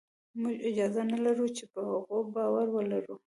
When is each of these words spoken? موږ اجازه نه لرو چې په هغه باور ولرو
موږ 0.41 0.55
اجازه 0.69 1.01
نه 1.11 1.17
لرو 1.25 1.45
چې 1.57 1.63
په 1.73 1.79
هغه 1.89 2.17
باور 2.33 2.67
ولرو 2.71 3.15